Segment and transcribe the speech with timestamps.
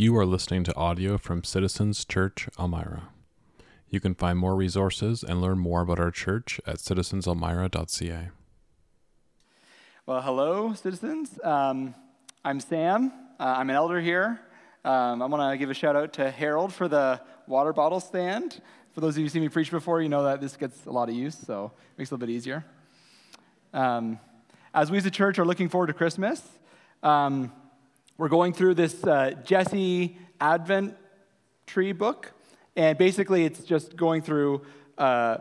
[0.00, 3.10] You are listening to audio from Citizens Church Elmira.
[3.90, 8.30] You can find more resources and learn more about our church at citizenselmira.ca.
[10.06, 11.38] Well, hello, citizens.
[11.44, 11.94] Um,
[12.42, 13.12] I'm Sam.
[13.38, 14.40] Uh, I'm an elder here.
[14.86, 18.62] Um, I want to give a shout out to Harold for the water bottle stand.
[18.92, 20.90] For those of you who've seen me preach before, you know that this gets a
[20.90, 22.64] lot of use, so it makes it a little bit easier.
[23.74, 24.18] Um,
[24.72, 26.40] as we as a church are looking forward to Christmas,
[27.02, 27.52] um,
[28.20, 30.94] we're going through this uh, Jesse Advent
[31.64, 32.30] tree book,
[32.76, 34.60] and basically it's just going through
[34.98, 35.38] uh,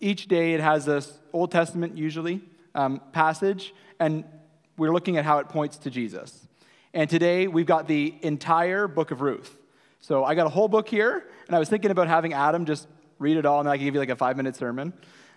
[0.00, 0.52] each day.
[0.52, 2.42] It has this Old Testament usually
[2.74, 4.24] um, passage, and
[4.76, 6.46] we're looking at how it points to Jesus.
[6.92, 9.56] And today we've got the entire book of Ruth.
[10.00, 12.86] So I got a whole book here, and I was thinking about having Adam just
[13.18, 14.92] read it all, and I could give you like a five minute sermon.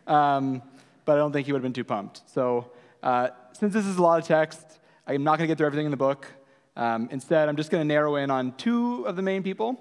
[0.05, 0.61] Um,
[1.05, 2.29] but I don't think he would have been too pumped.
[2.29, 2.71] So
[3.01, 5.85] uh, since this is a lot of text, I'm not going to get through everything
[5.85, 6.27] in the book.
[6.75, 9.79] Um, instead, I'm just going to narrow in on two of the main people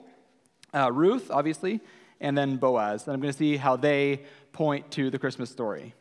[0.74, 1.80] uh, Ruth, obviously,
[2.20, 3.06] and then Boaz.
[3.06, 5.94] And I'm going to see how they point to the Christmas story.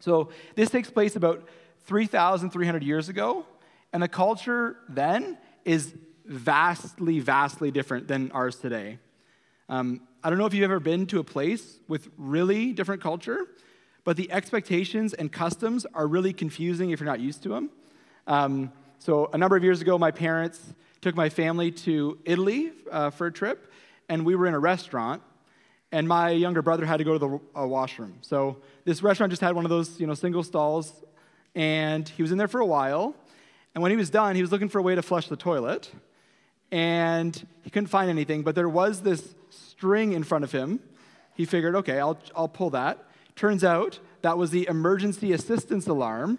[0.00, 1.46] So this takes place about
[1.86, 3.44] 3,300 years ago,
[3.92, 8.98] and the culture then is vastly, vastly different than ours today.
[9.68, 13.46] Um, I don't know if you've ever been to a place with really different culture,
[14.04, 17.70] but the expectations and customs are really confusing if you're not used to them.
[18.26, 18.72] Um,
[19.04, 20.58] so, a number of years ago, my parents
[21.02, 23.70] took my family to Italy uh, for a trip,
[24.08, 25.20] and we were in a restaurant,
[25.92, 28.14] and my younger brother had to go to the uh, washroom.
[28.22, 31.04] So, this restaurant just had one of those, you know, single stalls,
[31.54, 33.14] and he was in there for a while.
[33.74, 35.90] And when he was done, he was looking for a way to flush the toilet,
[36.72, 40.80] and he couldn't find anything, but there was this string in front of him.
[41.34, 43.04] He figured, okay, I'll, I'll pull that.
[43.36, 46.38] Turns out that was the emergency assistance alarm.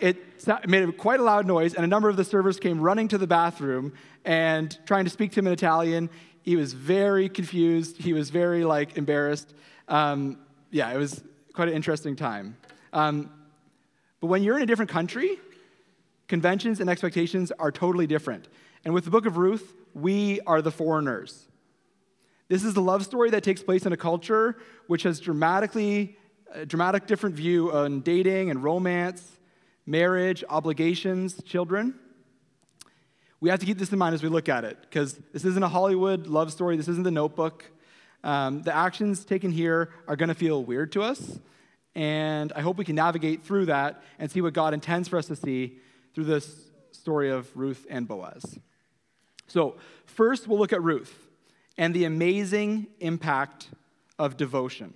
[0.00, 0.18] It
[0.66, 3.26] made quite a loud noise, and a number of the servers came running to the
[3.26, 3.92] bathroom
[4.24, 6.10] and trying to speak to him in Italian.
[6.42, 7.96] He was very confused.
[7.96, 9.54] He was very like embarrassed.
[9.88, 10.38] Um,
[10.70, 11.22] yeah, it was
[11.52, 12.56] quite an interesting time.
[12.92, 13.30] Um,
[14.20, 15.38] but when you're in a different country,
[16.28, 18.48] conventions and expectations are totally different.
[18.84, 21.48] And with the book of Ruth, we are the foreigners.
[22.48, 24.56] This is the love story that takes place in a culture
[24.86, 26.16] which has dramatically,
[26.52, 29.32] a dramatic different view on dating and romance,
[29.86, 31.94] marriage, obligations, children.
[33.40, 35.62] We have to keep this in mind as we look at it, because this isn't
[35.62, 36.76] a Hollywood love story.
[36.76, 37.64] This isn't the notebook.
[38.24, 41.38] Um, the actions taken here are going to feel weird to us,
[41.94, 45.26] and I hope we can navigate through that and see what God intends for us
[45.26, 45.78] to see
[46.14, 48.58] through this story of Ruth and Boaz.
[49.46, 49.76] So,
[50.06, 51.14] first, we'll look at Ruth
[51.78, 53.68] and the amazing impact
[54.18, 54.94] of devotion.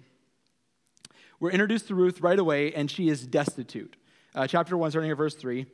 [1.38, 3.96] We're introduced to Ruth right away, and she is destitute.
[4.32, 5.66] Uh, chapter 1, starting at verse 3.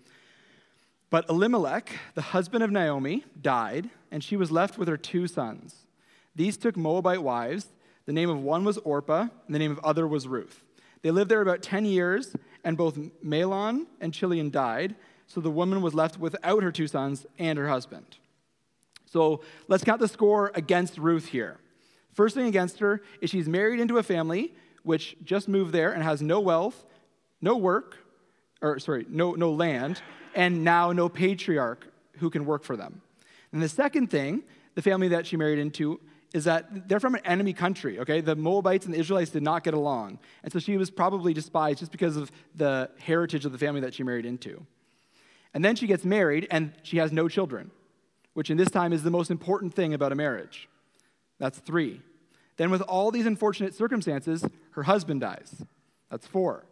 [1.10, 5.86] But Elimelech, the husband of Naomi, died, and she was left with her two sons.
[6.34, 7.66] These took Moabite wives.
[8.06, 10.62] The name of one was Orpah, and the name of other was Ruth.
[11.02, 12.34] They lived there about 10 years,
[12.64, 14.94] and both Mahlon and Chilion died,
[15.26, 18.16] so the woman was left without her two sons and her husband.
[19.04, 21.58] So let's count the score against Ruth here.
[22.14, 26.02] First thing against her is she's married into a family which just moved there and
[26.02, 26.86] has no wealth,
[27.40, 27.98] no work,
[28.62, 30.02] or sorry, no, no land,
[30.34, 31.86] and now no patriarch
[32.18, 33.02] who can work for them.
[33.52, 34.42] And the second thing,
[34.74, 36.00] the family that she married into,
[36.34, 38.20] is that they're from an enemy country, okay?
[38.20, 40.18] The Moabites and the Israelites did not get along.
[40.42, 43.94] And so she was probably despised just because of the heritage of the family that
[43.94, 44.66] she married into.
[45.54, 47.70] And then she gets married and she has no children
[48.36, 50.68] which in this time is the most important thing about a marriage.
[51.38, 52.02] That's three.
[52.58, 55.64] Then, with all these unfortunate circumstances, her husband dies.
[56.10, 56.66] That's four.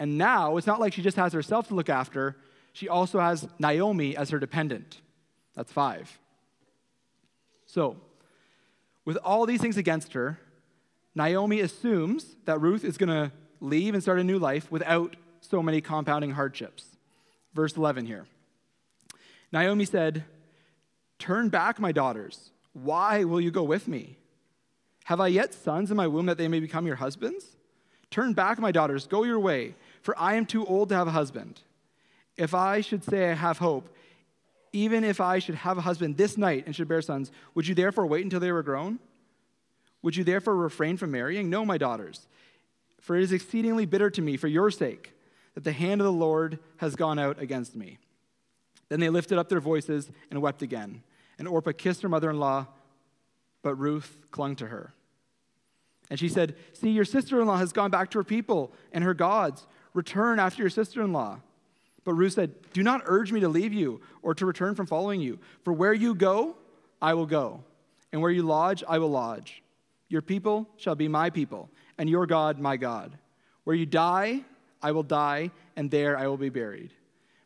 [0.00, 2.34] And now it's not like she just has herself to look after,
[2.72, 5.02] she also has Naomi as her dependent.
[5.54, 6.18] That's five.
[7.66, 7.98] So,
[9.04, 10.40] with all these things against her,
[11.14, 15.62] Naomi assumes that Ruth is going to leave and start a new life without so
[15.62, 16.96] many compounding hardships.
[17.52, 18.26] Verse 11 here.
[19.52, 20.24] Naomi said,
[21.18, 22.52] Turn back, my daughters.
[22.72, 24.16] Why will you go with me?
[25.04, 27.44] Have I yet sons in my womb that they may become your husbands?
[28.10, 31.12] Turn back, my daughters, go your way, for I am too old to have a
[31.12, 31.60] husband.
[32.36, 33.94] If I should say I have hope,
[34.72, 37.74] even if I should have a husband this night and should bear sons, would you
[37.74, 38.98] therefore wait until they were grown?
[40.02, 41.50] Would you therefore refrain from marrying?
[41.50, 42.26] No, my daughters,
[43.00, 45.12] for it is exceedingly bitter to me for your sake
[45.54, 47.98] that the hand of the Lord has gone out against me.
[48.88, 51.02] Then they lifted up their voices and wept again.
[51.38, 52.66] And Orpah kissed her mother in law,
[53.62, 54.92] but Ruth clung to her.
[56.10, 59.04] And she said, See, your sister in law has gone back to her people and
[59.04, 59.66] her gods.
[59.94, 61.40] Return after your sister in law.
[62.04, 65.20] But Ruth said, Do not urge me to leave you or to return from following
[65.20, 65.38] you.
[65.64, 66.56] For where you go,
[67.02, 67.62] I will go,
[68.12, 69.62] and where you lodge, I will lodge.
[70.08, 73.16] Your people shall be my people, and your God my God.
[73.64, 74.40] Where you die,
[74.82, 76.92] I will die, and there I will be buried.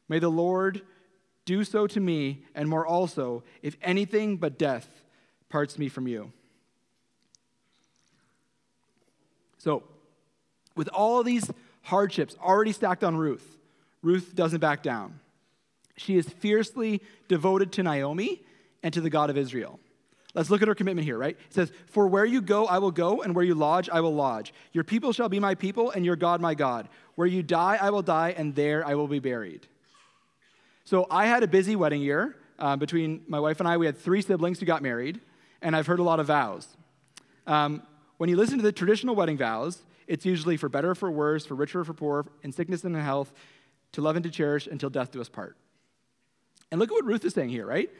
[0.08, 0.82] May the Lord
[1.44, 4.88] do so to me, and more also, if anything but death
[5.48, 6.32] parts me from you.
[9.58, 9.82] So,
[10.76, 11.50] with all these
[11.84, 13.58] hardships already stacked on Ruth,
[14.02, 15.20] Ruth doesn't back down.
[15.96, 18.42] She is fiercely devoted to Naomi
[18.82, 19.78] and to the God of Israel.
[20.34, 21.36] Let's look at her commitment here, right?
[21.46, 24.14] It says, For where you go, I will go, and where you lodge, I will
[24.14, 24.52] lodge.
[24.72, 26.88] Your people shall be my people, and your God, my God.
[27.14, 29.68] Where you die, I will die, and there I will be buried.
[30.84, 32.36] So I had a busy wedding year.
[32.58, 35.20] Uh, between my wife and I, we had three siblings who got married,
[35.62, 36.68] and I've heard a lot of vows.
[37.46, 37.82] Um,
[38.16, 41.46] when you listen to the traditional wedding vows, it's usually for better or for worse,
[41.46, 43.32] for richer or for poor, in sickness and in health,
[43.92, 45.56] to love and to cherish until death do us part.
[46.70, 47.90] And look at what Ruth is saying here, right?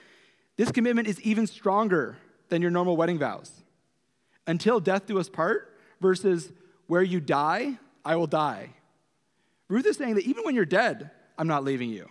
[0.57, 2.17] This commitment is even stronger
[2.49, 3.51] than your normal wedding vows.
[4.47, 6.53] Until death do us part versus
[6.87, 8.71] where you die, I will die.
[9.69, 12.09] Ruth is saying that even when you're dead, I'm not leaving you.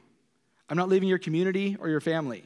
[0.69, 2.43] I'm not leaving your community or your family.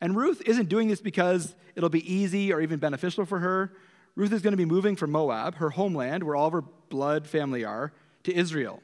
[0.00, 3.72] And Ruth isn't doing this because it'll be easy or even beneficial for her.
[4.14, 7.26] Ruth is going to be moving from Moab, her homeland, where all of her blood
[7.26, 7.92] family are,
[8.24, 8.82] to Israel.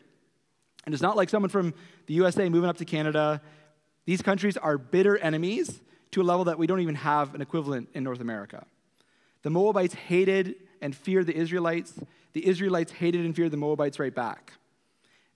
[0.84, 1.74] And it's not like someone from
[2.06, 3.42] the USA moving up to Canada.
[4.06, 5.80] These countries are bitter enemies
[6.12, 8.64] to a level that we don't even have an equivalent in North America.
[9.42, 11.92] The Moabites hated and feared the Israelites.
[12.32, 14.54] The Israelites hated and feared the Moabites right back.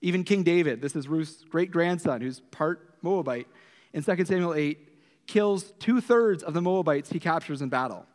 [0.00, 3.46] Even King David, this is Ruth's great grandson, who's part Moabite,
[3.92, 4.78] in 2 Samuel 8,
[5.26, 8.06] kills two thirds of the Moabites he captures in battle.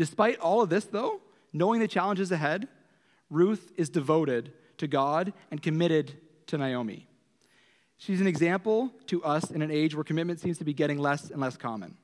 [0.00, 1.20] Despite all of this, though,
[1.52, 2.68] knowing the challenges ahead,
[3.28, 6.14] Ruth is devoted to God and committed
[6.46, 7.06] to Naomi.
[7.98, 11.28] She's an example to us in an age where commitment seems to be getting less
[11.28, 11.98] and less common.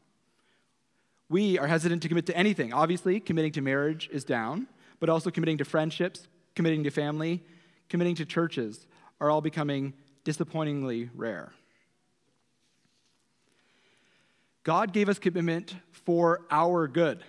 [1.30, 2.74] We are hesitant to commit to anything.
[2.74, 4.66] Obviously, committing to marriage is down,
[5.00, 7.42] but also committing to friendships, committing to family,
[7.88, 8.86] committing to churches
[9.22, 11.54] are all becoming disappointingly rare.
[14.64, 17.24] God gave us commitment for our good.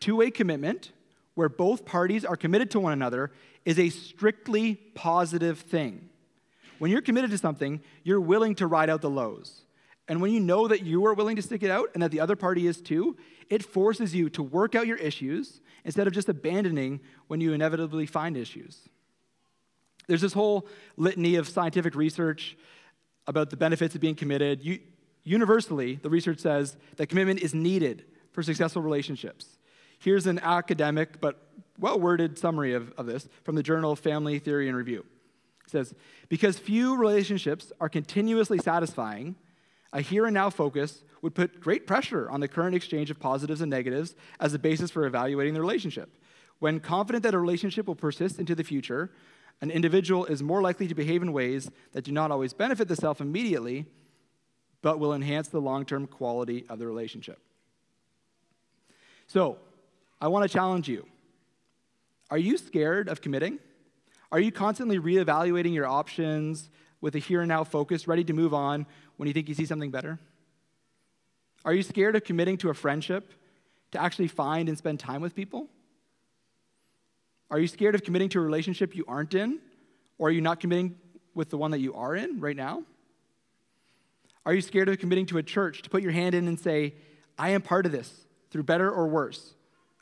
[0.00, 0.92] Two way commitment,
[1.34, 3.30] where both parties are committed to one another,
[3.64, 6.08] is a strictly positive thing.
[6.78, 9.62] When you're committed to something, you're willing to ride out the lows.
[10.08, 12.20] And when you know that you are willing to stick it out and that the
[12.20, 13.16] other party is too,
[13.50, 18.06] it forces you to work out your issues instead of just abandoning when you inevitably
[18.06, 18.88] find issues.
[20.08, 22.56] There's this whole litany of scientific research
[23.26, 24.64] about the benefits of being committed.
[24.64, 24.80] You,
[25.22, 29.58] universally, the research says that commitment is needed for successful relationships.
[30.00, 31.46] Here's an academic but
[31.78, 35.04] well worded summary of, of this from the journal Family Theory and Review.
[35.64, 35.94] It says,
[36.30, 39.36] Because few relationships are continuously satisfying,
[39.92, 43.60] a here and now focus would put great pressure on the current exchange of positives
[43.60, 46.16] and negatives as a basis for evaluating the relationship.
[46.60, 49.10] When confident that a relationship will persist into the future,
[49.60, 52.96] an individual is more likely to behave in ways that do not always benefit the
[52.96, 53.84] self immediately,
[54.80, 57.38] but will enhance the long term quality of the relationship.
[59.26, 59.58] So,
[60.20, 61.06] I want to challenge you.
[62.30, 63.58] Are you scared of committing?
[64.30, 66.70] Are you constantly reevaluating your options
[67.00, 68.86] with a here and now focus, ready to move on
[69.16, 70.18] when you think you see something better?
[71.64, 73.32] Are you scared of committing to a friendship
[73.92, 75.68] to actually find and spend time with people?
[77.50, 79.58] Are you scared of committing to a relationship you aren't in?
[80.18, 80.96] Or are you not committing
[81.34, 82.84] with the one that you are in right now?
[84.46, 86.94] Are you scared of committing to a church to put your hand in and say,
[87.38, 89.54] I am part of this through better or worse?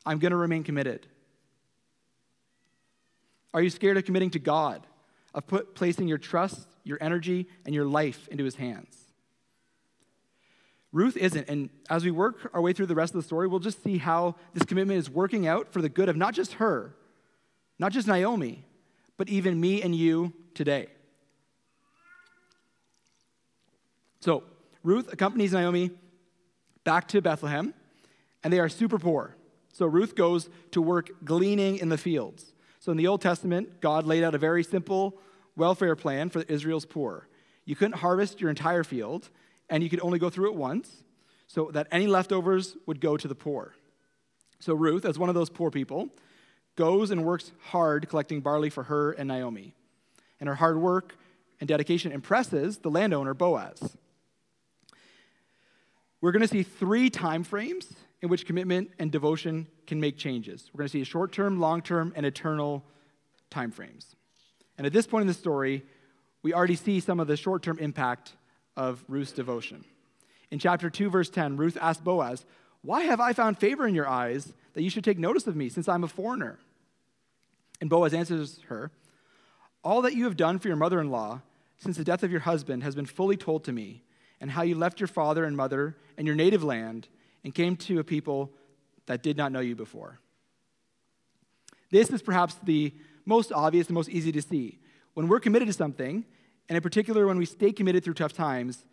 [0.09, 1.07] I'm going to remain committed.
[3.53, 4.87] Are you scared of committing to God,
[5.35, 8.97] of put, placing your trust, your energy, and your life into His hands?
[10.93, 11.47] Ruth isn't.
[11.51, 13.99] And as we work our way through the rest of the story, we'll just see
[13.99, 16.95] how this commitment is working out for the good of not just her,
[17.79, 18.65] not just Naomi,
[19.19, 20.87] but even me and you today.
[24.21, 24.43] So,
[24.83, 25.91] Ruth accompanies Naomi
[26.85, 27.75] back to Bethlehem,
[28.43, 29.35] and they are super poor.
[29.79, 32.53] So Ruth goes to work gleaning in the fields.
[32.81, 35.17] So in the Old Testament, God laid out a very simple
[35.55, 37.29] welfare plan for Israel's poor.
[37.65, 39.31] You couldn't harvest your entire field,
[39.71, 41.05] and you could only go through it once,
[41.47, 43.77] so that any leftovers would go to the poor.
[44.59, 46.09] So Ruth, as one of those poor people,
[46.75, 49.75] goes and works hard collecting barley for her and Naomi.
[50.41, 51.17] And her hard work
[51.61, 53.97] and dedication impresses the landowner Boaz.
[56.21, 60.71] We're going to see three time frames in which commitment and devotion can make changes.
[60.73, 62.85] We're going to see short term, long term, and eternal
[63.51, 64.17] time frames.
[64.77, 65.85] And at this point in the story,
[66.43, 68.33] we already see some of the short term impact
[68.77, 69.85] of Ruth's devotion.
[70.51, 72.45] In chapter 2, verse 10, Ruth asked Boaz,
[72.83, 75.69] Why have I found favor in your eyes that you should take notice of me,
[75.69, 76.59] since I'm a foreigner?
[77.81, 78.91] And Boaz answers her,
[79.85, 81.43] All that you have done for your mother in law
[81.79, 84.03] since the death of your husband has been fully told to me,
[84.41, 87.09] and how you left your father and mother and your native land
[87.49, 88.53] and came to a people
[89.07, 90.21] that did not know you before.
[91.91, 92.93] This is perhaps the
[93.25, 94.81] most obvious and most easy to see.
[95.15, 96.27] When we're committed to something,
[96.69, 98.85] and in particular when we stay committed through tough times,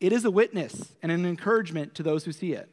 [0.00, 2.70] it is a witness and an encouragement to those who see it.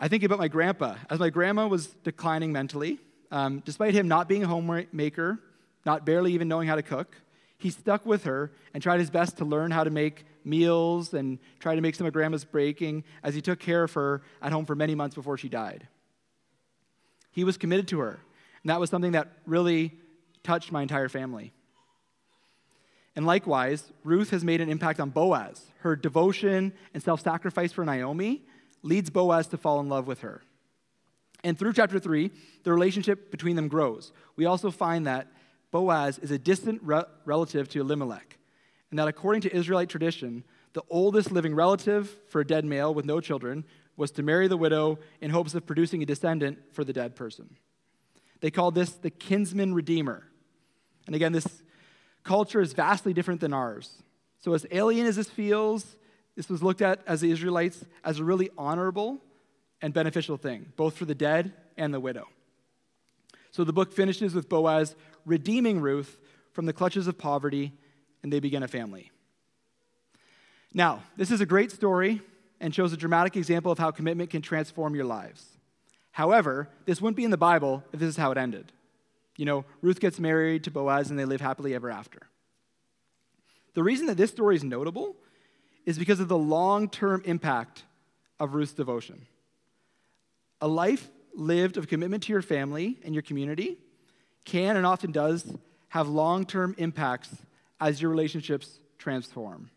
[0.00, 0.94] I think about my grandpa.
[1.10, 2.98] As my grandma was declining mentally,
[3.30, 5.40] um, despite him not being a homemaker,
[5.84, 7.14] not barely even knowing how to cook,
[7.58, 11.38] he stuck with her and tried his best to learn how to make meals and
[11.58, 14.64] try to make some of grandma's breaking as he took care of her at home
[14.64, 15.88] for many months before she died.
[17.32, 18.20] He was committed to her,
[18.62, 19.92] and that was something that really
[20.44, 21.52] touched my entire family.
[23.16, 25.66] And likewise, Ruth has made an impact on Boaz.
[25.80, 28.44] Her devotion and self sacrifice for Naomi
[28.82, 30.42] leads Boaz to fall in love with her.
[31.42, 32.30] And through chapter 3,
[32.62, 34.12] the relationship between them grows.
[34.36, 35.28] We also find that
[35.70, 38.38] Boaz is a distant re- relative to Elimelech,
[38.90, 43.04] and that according to Israelite tradition, the oldest living relative for a dead male with
[43.04, 43.64] no children
[43.96, 47.56] was to marry the widow in hopes of producing a descendant for the dead person.
[48.40, 50.24] They called this the kinsman redeemer.
[51.06, 51.62] And again, this
[52.22, 54.02] culture is vastly different than ours.
[54.40, 55.96] So, as alien as this feels,
[56.36, 59.18] this was looked at as the Israelites as a really honorable
[59.82, 62.28] and beneficial thing, both for the dead and the widow.
[63.50, 64.94] So the book finishes with Boaz
[65.28, 66.16] redeeming Ruth
[66.52, 67.72] from the clutches of poverty,
[68.22, 69.10] and they begin a family.
[70.74, 72.20] Now, this is a great story
[72.60, 75.44] and shows a dramatic example of how commitment can transform your lives.
[76.10, 78.72] However, this wouldn't be in the Bible if this is how it ended.
[79.36, 82.22] You know, Ruth gets married to Boaz and they live happily ever after.
[83.74, 85.14] The reason that this story is notable
[85.86, 87.84] is because of the long term impact
[88.40, 89.26] of Ruth's devotion.
[90.60, 93.78] A life lived of commitment to your family and your community
[94.44, 95.52] can and often does
[95.88, 97.30] have long term impacts
[97.80, 99.70] as your relationships transform.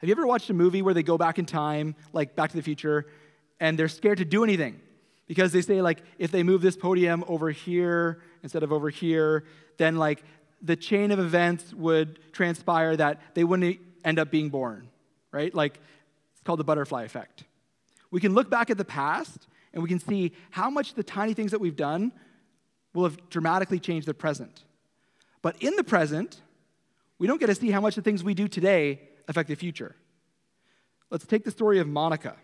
[0.00, 2.56] Have you ever watched a movie where they go back in time, like Back to
[2.56, 3.06] the Future,
[3.58, 4.80] and they're scared to do anything?
[5.26, 9.44] Because they say, like, if they move this podium over here instead of over here,
[9.78, 10.22] then, like,
[10.60, 14.88] the chain of events would transpire that they wouldn't end up being born,
[15.32, 15.54] right?
[15.54, 15.80] Like,
[16.32, 17.44] it's called the butterfly effect.
[18.10, 21.32] We can look back at the past and we can see how much the tiny
[21.32, 22.12] things that we've done
[22.94, 24.64] will have dramatically changed the present.
[25.42, 26.40] But in the present,
[27.18, 29.94] we don't get to see how much the things we do today affect the future.
[31.10, 32.36] Let's take the story of Monica.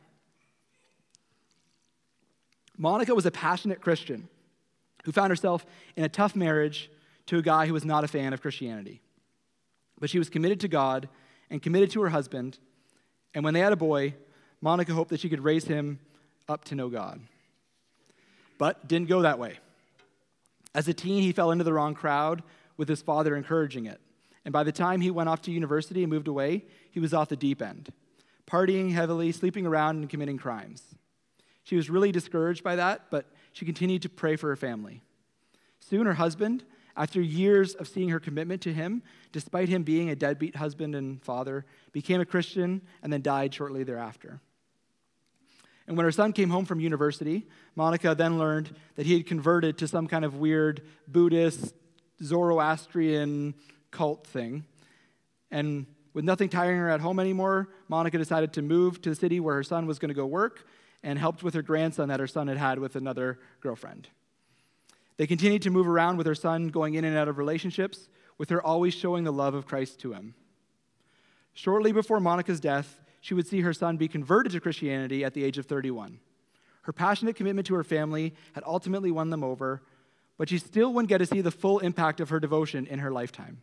[2.77, 4.29] Monica was a passionate Christian
[5.05, 5.65] who found herself
[5.97, 6.91] in a tough marriage
[7.27, 9.01] to a guy who was not a fan of Christianity.
[9.99, 11.09] But she was committed to God
[11.51, 12.59] and committed to her husband.
[13.35, 14.15] And when they had a boy,
[14.61, 16.01] Monica hoped that she could raise him
[16.49, 17.21] up to know God.
[18.59, 19.59] But didn't go that way.
[20.75, 22.43] As a teen, he fell into the wrong crowd
[22.77, 24.01] with his father encouraging it.
[24.45, 27.29] And by the time he went off to university and moved away, he was off
[27.29, 27.93] the deep end,
[28.47, 30.83] partying heavily, sleeping around, and committing crimes.
[31.63, 35.03] She was really discouraged by that, but she continued to pray for her family.
[35.79, 36.65] Soon, her husband,
[36.97, 41.23] after years of seeing her commitment to him, despite him being a deadbeat husband and
[41.23, 44.41] father, became a Christian and then died shortly thereafter.
[45.91, 49.77] And when her son came home from university, Monica then learned that he had converted
[49.79, 51.75] to some kind of weird Buddhist,
[52.23, 53.55] Zoroastrian
[53.91, 54.65] cult thing.
[55.51, 59.41] And with nothing tiring her at home anymore, Monica decided to move to the city
[59.41, 60.65] where her son was going to go work
[61.03, 64.07] and helped with her grandson that her son had had with another girlfriend.
[65.17, 68.51] They continued to move around with her son going in and out of relationships, with
[68.51, 70.37] her always showing the love of Christ to him.
[71.53, 75.45] Shortly before Monica's death, she would see her son be converted to Christianity at the
[75.45, 76.19] age of 31.
[76.83, 79.83] Her passionate commitment to her family had ultimately won them over,
[80.39, 83.13] but she still wouldn't get to see the full impact of her devotion in her
[83.13, 83.61] lifetime.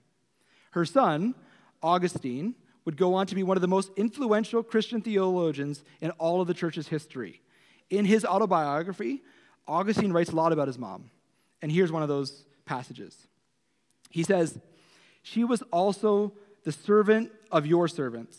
[0.72, 1.34] Her son,
[1.82, 2.54] Augustine,
[2.86, 6.48] would go on to be one of the most influential Christian theologians in all of
[6.48, 7.42] the church's history.
[7.90, 9.24] In his autobiography,
[9.68, 11.10] Augustine writes a lot about his mom.
[11.62, 13.28] And here's one of those passages.
[14.10, 14.60] He says,
[15.24, 16.34] She was also
[16.64, 18.38] the servant of your servants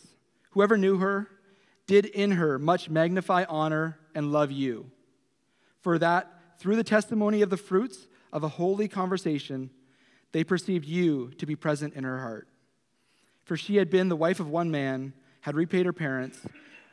[0.51, 1.27] Whoever knew her
[1.87, 4.91] did in her much magnify, honor, and love you.
[5.81, 9.69] For that, through the testimony of the fruits of a holy conversation,
[10.31, 12.47] they perceived you to be present in her heart.
[13.45, 16.45] For she had been the wife of one man, had repaid her parents,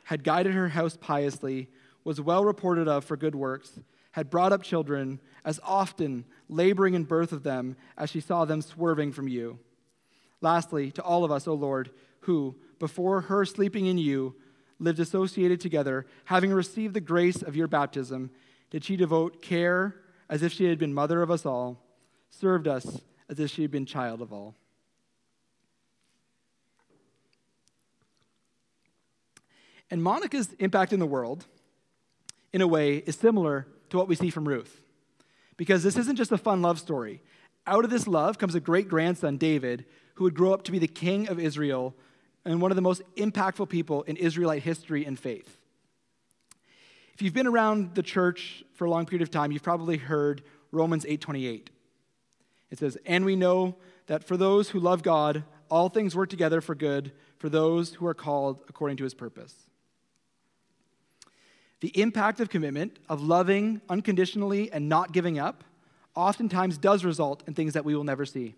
[0.05, 1.67] had guided her house piously,
[2.03, 3.79] was well reported of for good works,
[4.11, 8.61] had brought up children, as often laboring in birth of them as she saw them
[8.61, 9.59] swerving from you.
[10.41, 14.35] Lastly, to all of us, O Lord, who, before her sleeping in you,
[14.79, 18.29] lived associated together, having received the grace of your baptism,
[18.69, 19.95] did she devote care
[20.29, 21.83] as if she had been mother of us all,
[22.29, 24.55] served us as if she had been child of all.
[29.89, 31.45] And Monica's impact in the world,
[32.51, 34.81] in a way, is similar to what we see from Ruth.
[35.55, 37.21] Because this isn't just a fun love story.
[37.65, 40.79] Out of this love comes a great grandson, David, who would grow up to be
[40.79, 41.95] the king of Israel
[42.47, 45.57] and one of the most impactful people in Israelite history and faith.
[47.13, 50.43] If you've been around the church for a long period of time, you've probably heard
[50.71, 51.69] Romans 8:28.
[52.69, 56.61] It says, "And we know that for those who love God, all things work together
[56.61, 59.69] for good for those who are called according to his purpose."
[61.79, 65.63] The impact of commitment, of loving unconditionally and not giving up,
[66.15, 68.55] oftentimes does result in things that we will never see.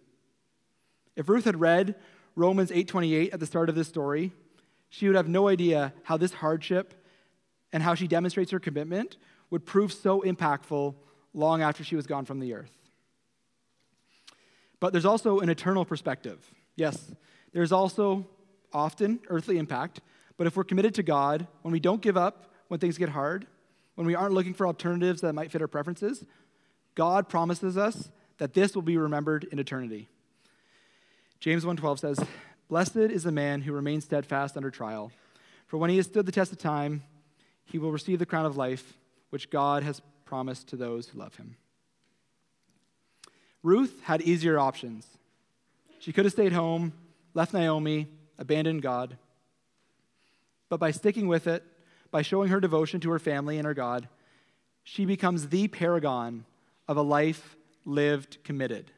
[1.16, 2.00] If Ruth had read
[2.40, 4.32] Romans 8:28 at the start of this story,
[4.90, 6.94] she would have no idea how this hardship
[7.74, 9.18] and how she demonstrates her commitment
[9.50, 10.96] would prove so impactful
[11.34, 12.72] long after she was gone from the earth.
[14.80, 16.50] But there's also an eternal perspective.
[16.78, 17.12] Yes,
[17.52, 18.26] there's also
[18.72, 20.00] often earthly impact,
[20.38, 23.48] but if we're committed to God, when we don't give up when things get hard,
[23.96, 26.24] when we aren't looking for alternatives that might fit our preferences,
[26.96, 30.08] God promises us that this will be remembered in eternity.
[31.40, 32.20] James 1:12 says,
[32.68, 35.12] "Blessed is the man who remains steadfast under trial,
[35.66, 37.04] for when he has stood the test of time,
[37.64, 38.98] he will receive the crown of life
[39.30, 41.56] which God has promised to those who love him."
[43.64, 45.18] Ruth had easier options.
[46.00, 46.94] She could have stayed home,
[47.34, 49.18] left Naomi, abandoned God.
[50.70, 51.64] But by sticking with it,
[52.12, 54.10] by showing her devotion to her family and her God,
[54.84, 56.46] she becomes the paragon
[56.88, 57.56] of a life
[57.86, 58.92] lived committed.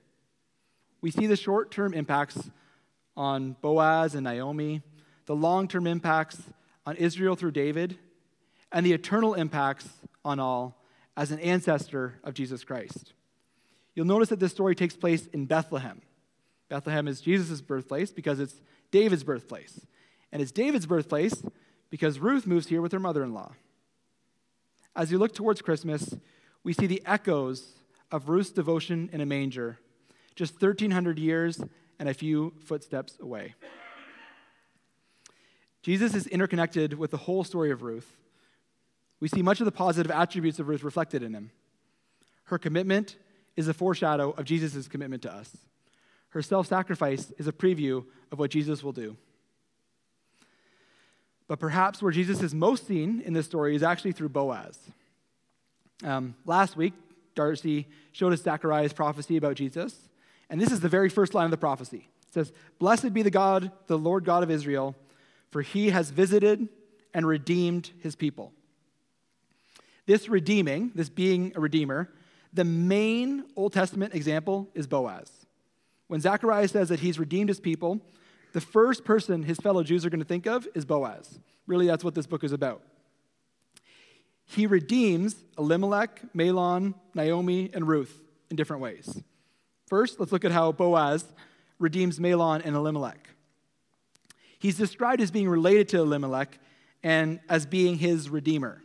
[1.02, 2.50] We see the short term impacts
[3.18, 4.82] on Boaz and Naomi,
[5.26, 6.42] the long term impacts
[6.86, 7.98] on Israel through David,
[8.72, 9.90] and the eternal impacts
[10.24, 10.84] on all
[11.18, 13.14] as an ancestor of Jesus Christ.
[13.96, 16.02] You'll notice that this story takes place in Bethlehem.
[16.70, 19.86] Bethlehem is Jesus' birthplace because it's David's birthplace.
[20.32, 21.44] And it's David's birthplace
[21.90, 23.52] because Ruth moves here with her mother in law.
[24.96, 26.16] As you look towards Christmas,
[26.64, 27.74] we see the echoes
[28.12, 29.80] of Ruth's devotion in a manger,
[30.36, 31.62] just 1,300 years
[32.00, 33.56] and a few footsteps away.
[35.82, 38.16] Jesus is interconnected with the whole story of Ruth.
[39.20, 41.52] We see much of the positive attributes of Ruth reflected in him.
[42.46, 43.18] Her commitment
[43.56, 45.56] is a foreshadow of Jesus' commitment to us.
[46.30, 49.18] Her self sacrifice is a preview of what Jesus will do.
[51.48, 54.80] But perhaps where Jesus is most seen in this story is actually through Boaz.
[56.04, 56.94] Um, last week,
[57.36, 60.10] Darcy showed us Zechariah's prophecy about Jesus,
[60.52, 62.10] and this is the very first line of the prophecy.
[62.28, 64.96] It says, Blessed be the God, the Lord God of Israel,
[65.50, 66.68] for he has visited
[67.14, 68.52] and redeemed his people.
[70.06, 72.12] This redeeming, this being a redeemer,
[72.52, 75.32] the main Old Testament example is Boaz.
[76.08, 78.02] When Zechariah says that he's redeemed his people,
[78.52, 81.40] the first person his fellow Jews are going to think of is Boaz.
[81.66, 82.82] Really, that's what this book is about.
[84.44, 89.24] He redeems Elimelech, Mahlon, Naomi, and Ruth in different ways.
[89.92, 91.26] First, let's look at how Boaz
[91.78, 93.28] redeems Mahlon and Elimelech.
[94.58, 96.58] He's described as being related to Elimelech
[97.04, 98.82] and as being his redeemer.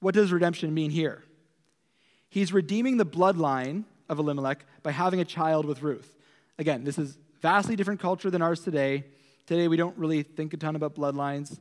[0.00, 1.22] What does redemption mean here?
[2.28, 6.12] He's redeeming the bloodline of Elimelech by having a child with Ruth.
[6.58, 9.04] Again, this is vastly different culture than ours today.
[9.46, 11.60] Today, we don't really think a ton about bloodlines.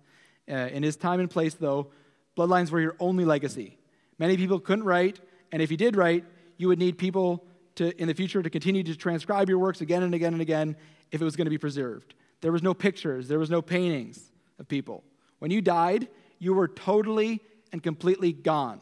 [0.50, 1.92] Uh, in his time and place, though,
[2.36, 3.78] bloodlines were your only legacy.
[4.18, 5.20] Many people couldn't write,
[5.52, 6.26] and if you did write,
[6.58, 7.46] you would need people
[7.76, 10.76] to, in the future to continue to transcribe your works again and again and again
[11.12, 12.14] if it was going to be preserved.
[12.42, 15.04] There was no pictures, there was no paintings of people.
[15.40, 16.08] When you died,
[16.40, 18.82] you were totally and completely gone,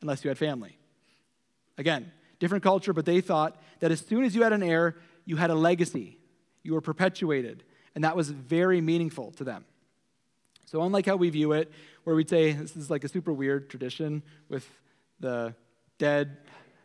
[0.00, 0.78] unless you had family.
[1.78, 5.36] Again, different culture, but they thought that as soon as you had an heir, you
[5.36, 6.18] had a legacy,
[6.62, 7.64] you were perpetuated,
[7.94, 9.64] and that was very meaningful to them.
[10.66, 11.70] So, unlike how we view it,
[12.04, 14.68] where we'd say this is like a super weird tradition with
[15.20, 15.54] the
[15.98, 16.38] dead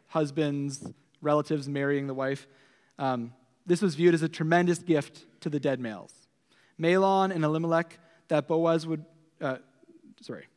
[0.07, 0.87] husband's
[1.21, 2.47] relatives marrying the wife,
[2.99, 3.33] um,
[3.65, 6.13] this was viewed as a tremendous gift to the dead males.
[6.79, 9.05] Mahlon and Elimelech, that Boaz would,
[9.39, 9.57] uh,
[10.21, 10.47] sorry,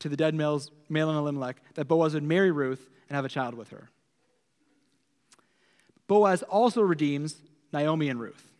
[0.00, 3.28] to the dead males, Mahlon and Elimelech, that Boaz would marry Ruth and have a
[3.28, 3.88] child with her.
[6.06, 7.36] Boaz also redeems
[7.72, 8.52] Naomi and Ruth.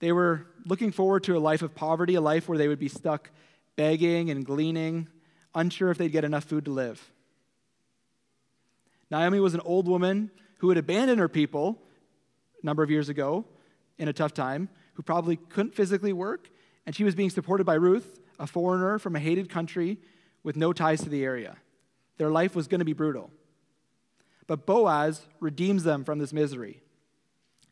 [0.00, 2.88] They were looking forward to a life of poverty, a life where they would be
[2.88, 3.30] stuck
[3.76, 5.08] begging and gleaning,
[5.54, 7.10] unsure if they'd get enough food to live.
[9.10, 11.80] Naomi was an old woman who had abandoned her people
[12.62, 13.44] a number of years ago
[13.96, 16.50] in a tough time who probably couldn't physically work,
[16.86, 19.98] and she was being supported by Ruth, a foreigner from a hated country
[20.42, 21.56] with no ties to the area.
[22.16, 23.30] Their life was going to be brutal.
[24.46, 26.82] But Boaz redeems them from this misery.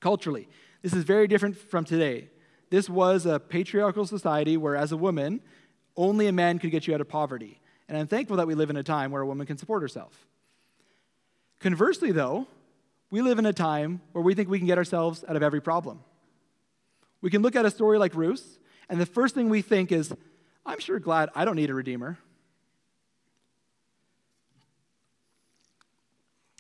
[0.01, 0.49] Culturally,
[0.83, 2.29] this is very different from today.
[2.71, 5.41] This was a patriarchal society where, as a woman,
[5.97, 7.61] only a man could get you out of poverty.
[7.89, 10.27] And I'm thankful that we live in a time where a woman can support herself.
[11.61, 12.47] Conversely, though,
[13.11, 15.61] we live in a time where we think we can get ourselves out of every
[15.61, 16.01] problem.
[17.21, 20.13] We can look at a story like Ruth, and the first thing we think is,
[20.65, 22.19] I'm sure glad I don't need a redeemer.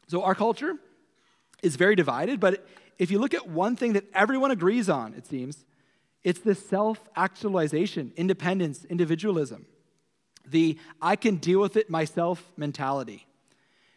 [0.09, 0.75] So our culture
[1.63, 2.67] is very divided, but
[2.99, 5.65] if you look at one thing that everyone agrees on, it seems,
[6.25, 9.67] it's the self actualization, independence, individualism,
[10.45, 13.27] the I can deal with it myself mentality.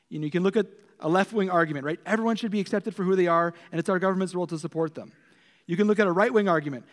[0.10, 0.66] You know, you can look at
[1.00, 2.00] a left wing argument, right?
[2.06, 4.96] Everyone should be accepted for who they are, and it's our government's role to support
[4.96, 5.12] them.
[5.66, 6.86] You can look at a right wing argument.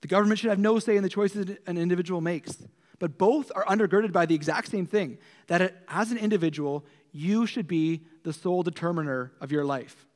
[0.00, 2.56] The government should have no say in the choices an individual makes.
[2.98, 7.68] But both are undergirded by the exact same thing that as an individual, you should
[7.68, 10.06] be the sole determiner of your life.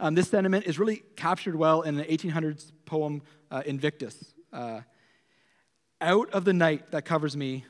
[0.00, 4.34] Um, this sentiment is really captured well in the 1800s poem uh, Invictus.
[4.52, 4.80] Uh,
[6.00, 7.64] Out of the night that covers me,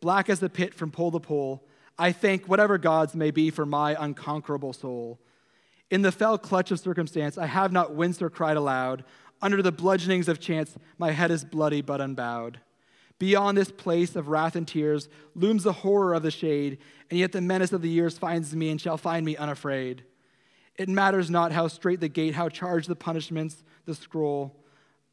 [0.00, 1.66] black as the pit from pole to pole,
[2.00, 5.20] I thank whatever gods may be for my unconquerable soul.
[5.90, 9.04] In the fell clutch of circumstance, I have not winced or cried aloud.
[9.42, 12.58] Under the bludgeonings of chance, my head is bloody but unbowed.
[13.18, 16.78] Beyond this place of wrath and tears looms the horror of the shade,
[17.10, 20.02] and yet the menace of the years finds me and shall find me unafraid.
[20.76, 24.56] It matters not how straight the gate, how charged the punishments, the scroll.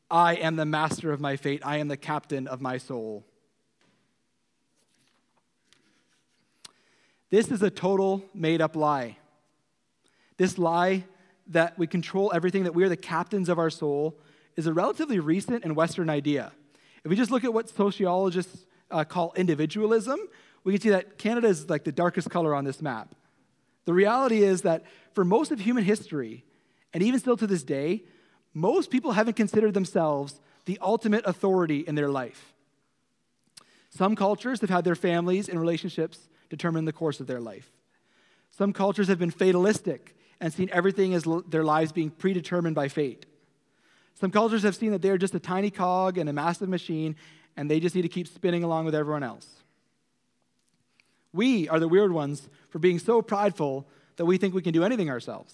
[0.10, 3.26] I am the master of my fate, I am the captain of my soul.
[7.30, 9.18] This is a total made up lie.
[10.38, 11.04] This lie
[11.48, 14.18] that we control everything, that we are the captains of our soul,
[14.56, 16.52] is a relatively recent and Western idea.
[17.04, 20.20] If we just look at what sociologists uh, call individualism,
[20.64, 23.14] we can see that Canada is like the darkest color on this map.
[23.86, 26.44] The reality is that for most of human history,
[26.94, 28.04] and even still to this day,
[28.54, 32.54] most people haven't considered themselves the ultimate authority in their life.
[33.90, 37.72] Some cultures have had their families and relationships determine the course of their life.
[38.52, 43.26] Some cultures have been fatalistic and seen everything as their lives being predetermined by fate.
[44.16, 47.16] Some cultures have seen that they're just a tiny cog in a massive machine
[47.56, 49.48] and they just need to keep spinning along with everyone else.
[51.34, 54.84] We are the weird ones for being so prideful that we think we can do
[54.84, 55.54] anything ourselves.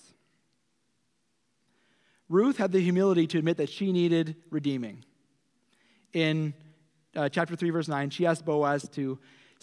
[2.29, 5.03] Ruth had the humility to admit that she needed redeeming.
[6.13, 6.53] In
[7.15, 9.19] uh, chapter 3, verse 9, she asked Boaz to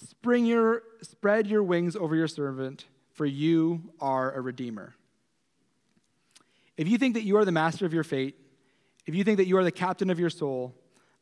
[0.09, 4.95] Spring your, spread your wings over your servant, for you are a redeemer.
[6.77, 8.37] If you think that you are the master of your fate,
[9.07, 10.75] if you think that you are the captain of your soul,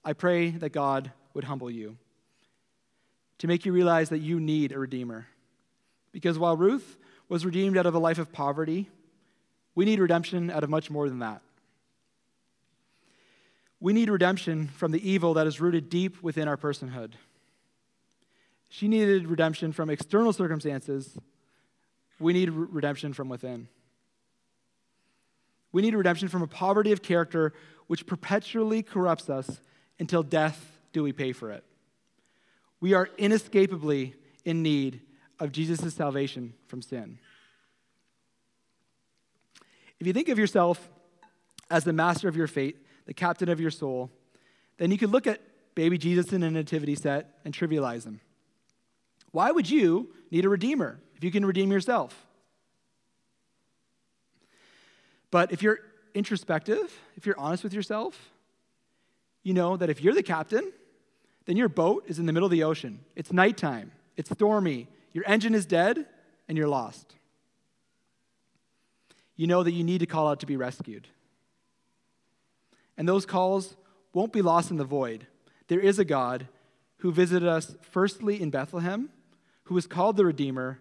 [0.05, 1.97] I pray that God would humble you
[3.39, 5.27] to make you realize that you need a redeemer.
[6.13, 6.97] Because while Ruth
[7.29, 8.89] was redeemed out of a life of poverty,
[9.75, 11.43] we need redemption out of much more than that.
[13.81, 17.13] We need redemption from the evil that is rooted deep within our personhood.
[18.69, 21.17] She needed redemption from external circumstances.
[22.21, 23.69] We need redemption from within.
[25.73, 27.53] We need redemption from a poverty of character
[27.87, 29.61] which perpetually corrupts us
[29.99, 31.65] until death do we pay for it.
[32.81, 35.01] We are inescapably in need
[35.41, 37.19] of Jesus' salvation from sin.
[40.01, 40.89] If you think of yourself
[41.71, 42.77] as the master of your fate,
[43.07, 44.11] the captain of your soul,
[44.77, 45.41] then you could look at
[45.75, 48.21] baby Jesus in a nativity set and trivialize him.
[49.31, 52.27] Why would you need a redeemer if you can redeem yourself?
[55.31, 55.81] But if you're
[56.15, 58.31] introspective, if you're honest with yourself,
[59.43, 60.73] you know that if you're the captain,
[61.45, 63.01] then your boat is in the middle of the ocean.
[63.15, 66.07] It's nighttime, it's stormy, your engine is dead,
[66.49, 67.15] and you're lost.
[69.37, 71.09] You know that you need to call out to be rescued.
[72.97, 73.77] And those calls
[74.13, 75.27] won't be lost in the void.
[75.69, 76.49] There is a God
[76.99, 79.11] who visited us firstly in Bethlehem
[79.69, 80.79] who is called the Redeemer,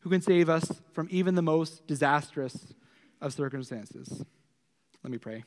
[0.00, 2.74] who can save us from even the most disastrous
[3.20, 4.24] of circumstances.
[5.04, 5.44] Let me pray.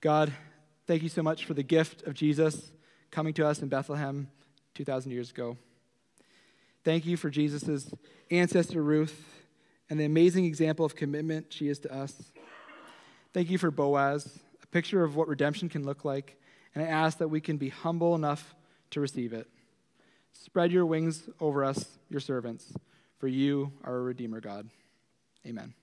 [0.00, 0.32] God,
[0.86, 2.70] thank you so much for the gift of Jesus
[3.10, 4.28] coming to us in Bethlehem
[4.74, 5.56] 2,000 years ago.
[6.84, 7.92] Thank you for Jesus'
[8.30, 9.42] ancestor Ruth
[9.90, 12.30] and the amazing example of commitment she is to us.
[13.32, 16.40] Thank you for Boaz, a picture of what redemption can look like,
[16.76, 18.54] and I ask that we can be humble enough
[18.90, 19.48] to receive it.
[20.44, 22.72] Spread your wings over us, your servants,
[23.18, 24.68] for you are a Redeemer God.
[25.46, 25.74] Amen.